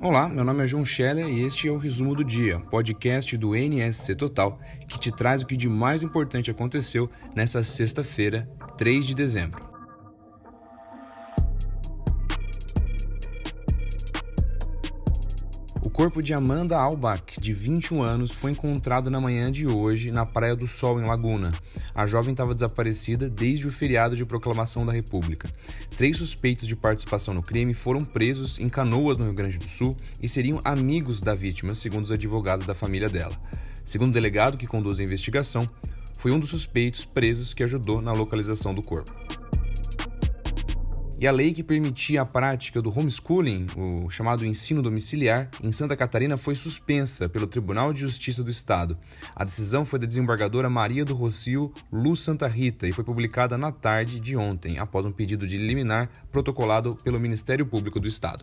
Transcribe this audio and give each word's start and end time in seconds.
Olá, 0.00 0.28
meu 0.28 0.44
nome 0.44 0.62
é 0.62 0.66
João 0.66 0.84
Scheller 0.84 1.26
e 1.26 1.42
este 1.44 1.66
é 1.66 1.72
o 1.72 1.78
Resumo 1.78 2.14
do 2.14 2.22
Dia, 2.22 2.60
podcast 2.60 3.36
do 3.38 3.56
NSC 3.56 4.14
Total, 4.14 4.58
que 4.86 4.98
te 4.98 5.10
traz 5.10 5.42
o 5.42 5.46
que 5.46 5.56
de 5.56 5.68
mais 5.68 6.02
importante 6.02 6.50
aconteceu 6.50 7.10
nesta 7.34 7.62
sexta-feira, 7.62 8.46
3 8.76 9.06
de 9.06 9.14
dezembro. 9.14 9.73
O 15.84 15.90
corpo 15.90 16.22
de 16.22 16.32
Amanda 16.32 16.78
Albach, 16.78 17.38
de 17.38 17.52
21 17.52 18.02
anos, 18.02 18.30
foi 18.30 18.52
encontrado 18.52 19.10
na 19.10 19.20
manhã 19.20 19.52
de 19.52 19.66
hoje 19.66 20.10
na 20.10 20.24
Praia 20.24 20.56
do 20.56 20.66
Sol, 20.66 20.98
em 20.98 21.04
Laguna. 21.04 21.52
A 21.94 22.06
jovem 22.06 22.32
estava 22.32 22.54
desaparecida 22.54 23.28
desde 23.28 23.66
o 23.66 23.70
feriado 23.70 24.16
de 24.16 24.24
proclamação 24.24 24.86
da 24.86 24.94
República. 24.94 25.46
Três 25.94 26.16
suspeitos 26.16 26.66
de 26.66 26.74
participação 26.74 27.34
no 27.34 27.42
crime 27.42 27.74
foram 27.74 28.02
presos 28.02 28.58
em 28.58 28.66
Canoas, 28.66 29.18
no 29.18 29.26
Rio 29.26 29.34
Grande 29.34 29.58
do 29.58 29.68
Sul, 29.68 29.94
e 30.22 30.26
seriam 30.26 30.58
amigos 30.64 31.20
da 31.20 31.34
vítima, 31.34 31.74
segundo 31.74 32.04
os 32.04 32.12
advogados 32.12 32.64
da 32.64 32.74
família 32.74 33.10
dela. 33.10 33.36
Segundo 33.84 34.08
o 34.08 34.14
delegado 34.14 34.56
que 34.56 34.66
conduz 34.66 34.98
a 34.98 35.04
investigação, 35.04 35.68
foi 36.18 36.32
um 36.32 36.40
dos 36.40 36.48
suspeitos 36.48 37.04
presos 37.04 37.52
que 37.52 37.62
ajudou 37.62 38.00
na 38.00 38.12
localização 38.12 38.74
do 38.74 38.80
corpo. 38.80 39.14
E 41.16 41.28
a 41.28 41.32
lei 41.32 41.52
que 41.52 41.62
permitia 41.62 42.22
a 42.22 42.26
prática 42.26 42.82
do 42.82 42.90
homeschooling, 42.90 43.66
o 43.76 44.10
chamado 44.10 44.44
ensino 44.44 44.82
domiciliar, 44.82 45.48
em 45.62 45.70
Santa 45.70 45.96
Catarina 45.96 46.36
foi 46.36 46.56
suspensa 46.56 47.28
pelo 47.28 47.46
Tribunal 47.46 47.92
de 47.92 48.00
Justiça 48.00 48.42
do 48.42 48.50
Estado. 48.50 48.98
A 49.34 49.44
decisão 49.44 49.84
foi 49.84 49.98
da 50.00 50.06
desembargadora 50.06 50.68
Maria 50.68 51.04
do 51.04 51.14
Rocio 51.14 51.72
Lu 51.90 52.16
Santa 52.16 52.48
Rita 52.48 52.88
e 52.88 52.92
foi 52.92 53.04
publicada 53.04 53.56
na 53.56 53.70
tarde 53.70 54.18
de 54.18 54.36
ontem, 54.36 54.78
após 54.78 55.06
um 55.06 55.12
pedido 55.12 55.46
de 55.46 55.56
liminar 55.56 56.10
protocolado 56.32 56.96
pelo 57.04 57.20
Ministério 57.20 57.64
Público 57.64 58.00
do 58.00 58.08
Estado. 58.08 58.42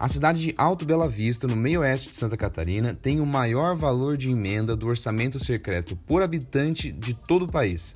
A 0.00 0.08
cidade 0.08 0.38
de 0.38 0.54
Alto 0.56 0.84
Bela 0.84 1.08
Vista, 1.08 1.46
no 1.46 1.56
meio-oeste 1.56 2.10
de 2.10 2.16
Santa 2.16 2.36
Catarina, 2.36 2.94
tem 2.94 3.20
o 3.20 3.26
maior 3.26 3.76
valor 3.76 4.16
de 4.16 4.30
emenda 4.30 4.74
do 4.74 4.86
orçamento 4.86 5.38
secreto 5.38 5.96
por 6.06 6.22
habitante 6.22 6.90
de 6.90 7.14
todo 7.14 7.44
o 7.44 7.52
país. 7.52 7.94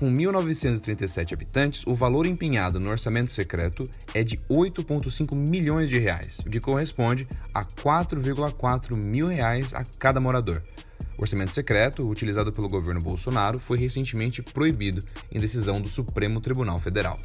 Com 0.00 0.10
1.937 0.10 1.34
habitantes, 1.34 1.86
o 1.86 1.94
valor 1.94 2.24
empenhado 2.24 2.80
no 2.80 2.88
orçamento 2.88 3.30
secreto 3.30 3.82
é 4.14 4.24
de 4.24 4.38
8,5 4.48 5.36
milhões 5.36 5.90
de 5.90 5.98
reais, 5.98 6.38
o 6.38 6.48
que 6.48 6.58
corresponde 6.58 7.28
a 7.52 7.62
4,4 7.62 8.96
mil 8.96 9.28
reais 9.28 9.74
a 9.74 9.84
cada 9.98 10.18
morador. 10.18 10.62
O 11.18 11.20
orçamento 11.20 11.52
secreto, 11.52 12.08
utilizado 12.08 12.50
pelo 12.50 12.66
governo 12.66 13.02
Bolsonaro, 13.02 13.58
foi 13.58 13.76
recentemente 13.76 14.42
proibido 14.42 15.04
em 15.30 15.38
decisão 15.38 15.78
do 15.78 15.88
Supremo 15.90 16.40
Tribunal 16.40 16.78
Federal. 16.78 17.20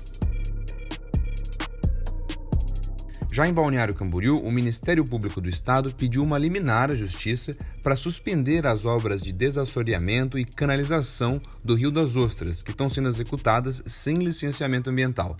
Já 3.35 3.45
em 3.45 3.51
Balneário 3.51 3.93
Camboriú, 3.93 4.37
o 4.37 4.49
Ministério 4.49 5.03
Público 5.03 5.41
do 5.41 5.49
Estado 5.49 5.93
pediu 5.93 6.23
uma 6.23 6.37
liminar 6.37 6.89
à 6.89 6.95
Justiça 6.95 7.53
para 7.83 7.93
suspender 7.93 8.65
as 8.65 8.85
obras 8.85 9.21
de 9.21 9.33
desassoreamento 9.33 10.39
e 10.39 10.45
canalização 10.45 11.41
do 11.61 11.75
Rio 11.75 11.91
das 11.91 12.15
Ostras, 12.15 12.63
que 12.63 12.71
estão 12.71 12.87
sendo 12.87 13.09
executadas 13.09 13.83
sem 13.85 14.15
licenciamento 14.19 14.89
ambiental. 14.89 15.35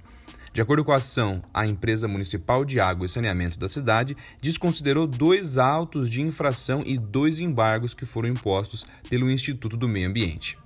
De 0.52 0.62
acordo 0.62 0.84
com 0.84 0.92
a 0.92 0.98
ação, 0.98 1.42
a 1.54 1.66
empresa 1.66 2.06
municipal 2.06 2.66
de 2.66 2.82
água 2.82 3.06
e 3.06 3.10
saneamento 3.10 3.58
da 3.58 3.70
cidade 3.70 4.18
desconsiderou 4.42 5.08
dois 5.08 5.58
autos 5.58 6.10
de 6.10 6.22
infração 6.22 6.84
e 6.86 6.98
dois 6.98 7.40
embargos 7.40 7.94
que 7.94 8.06
foram 8.06 8.28
impostos 8.28 8.86
pelo 9.10 9.32
Instituto 9.32 9.78
do 9.78 9.88
Meio 9.88 10.10
Ambiente. 10.10 10.58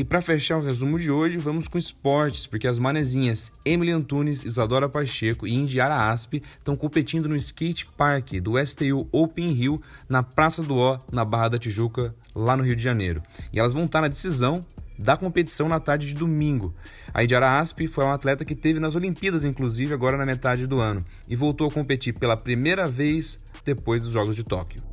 E 0.00 0.04
para 0.04 0.22
fechar 0.22 0.56
o 0.56 0.62
resumo 0.62 0.98
de 0.98 1.10
hoje, 1.10 1.36
vamos 1.36 1.68
com 1.68 1.76
esportes, 1.76 2.46
porque 2.46 2.66
as 2.66 2.78
manezinhas 2.78 3.52
Emily 3.66 3.92
Antunes, 3.92 4.46
Isadora 4.46 4.88
Pacheco 4.88 5.46
e 5.46 5.52
Indiara 5.52 6.10
Aspe 6.10 6.42
estão 6.58 6.74
competindo 6.74 7.28
no 7.28 7.36
skate 7.36 7.84
park 7.98 8.32
do 8.40 8.54
STU 8.64 9.06
Open 9.12 9.52
Rio, 9.52 9.78
na 10.08 10.22
Praça 10.22 10.62
do 10.62 10.74
Ó, 10.74 10.98
na 11.12 11.22
Barra 11.22 11.50
da 11.50 11.58
Tijuca, 11.58 12.14
lá 12.34 12.56
no 12.56 12.62
Rio 12.62 12.74
de 12.74 12.82
Janeiro. 12.82 13.22
E 13.52 13.60
elas 13.60 13.74
vão 13.74 13.84
estar 13.84 14.00
na 14.00 14.08
decisão 14.08 14.62
da 14.98 15.18
competição 15.18 15.68
na 15.68 15.78
tarde 15.78 16.06
de 16.06 16.14
domingo. 16.14 16.74
A 17.12 17.22
Indiara 17.22 17.60
Aspe 17.60 17.86
foi 17.86 18.02
uma 18.02 18.14
atleta 18.14 18.42
que 18.42 18.54
teve 18.54 18.80
nas 18.80 18.96
Olimpíadas, 18.96 19.44
inclusive, 19.44 19.92
agora 19.92 20.16
na 20.16 20.24
metade 20.24 20.66
do 20.66 20.80
ano, 20.80 21.04
e 21.28 21.36
voltou 21.36 21.68
a 21.68 21.70
competir 21.70 22.14
pela 22.14 22.38
primeira 22.38 22.88
vez 22.88 23.38
depois 23.66 24.04
dos 24.04 24.14
Jogos 24.14 24.34
de 24.34 24.44
Tóquio. 24.44 24.89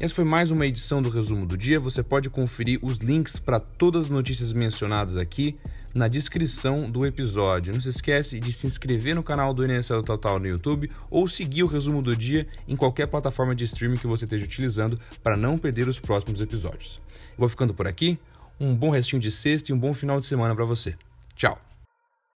Essa 0.00 0.14
foi 0.14 0.24
mais 0.24 0.50
uma 0.50 0.64
edição 0.64 1.02
do 1.02 1.10
Resumo 1.10 1.44
do 1.44 1.58
Dia. 1.58 1.78
Você 1.78 2.02
pode 2.02 2.30
conferir 2.30 2.78
os 2.80 2.96
links 2.96 3.38
para 3.38 3.60
todas 3.60 4.06
as 4.06 4.08
notícias 4.08 4.50
mencionadas 4.50 5.14
aqui 5.14 5.58
na 5.94 6.08
descrição 6.08 6.90
do 6.90 7.04
episódio. 7.04 7.74
Não 7.74 7.82
se 7.82 7.90
esquece 7.90 8.40
de 8.40 8.50
se 8.50 8.66
inscrever 8.66 9.14
no 9.14 9.22
canal 9.22 9.52
do 9.52 9.62
NSL 9.62 10.02
Total 10.02 10.38
no 10.38 10.48
YouTube 10.48 10.90
ou 11.10 11.28
seguir 11.28 11.64
o 11.64 11.66
Resumo 11.66 12.00
do 12.00 12.16
Dia 12.16 12.48
em 12.66 12.76
qualquer 12.76 13.08
plataforma 13.08 13.54
de 13.54 13.64
streaming 13.64 13.98
que 13.98 14.06
você 14.06 14.24
esteja 14.24 14.46
utilizando 14.46 14.98
para 15.22 15.36
não 15.36 15.58
perder 15.58 15.86
os 15.86 16.00
próximos 16.00 16.40
episódios. 16.40 16.98
vou 17.36 17.46
ficando 17.46 17.74
por 17.74 17.86
aqui. 17.86 18.18
Um 18.58 18.74
bom 18.74 18.88
restinho 18.88 19.20
de 19.20 19.30
sexta 19.30 19.70
e 19.70 19.74
um 19.74 19.78
bom 19.78 19.92
final 19.92 20.18
de 20.18 20.24
semana 20.24 20.54
para 20.54 20.64
você. 20.64 20.94
Tchau! 21.36 21.69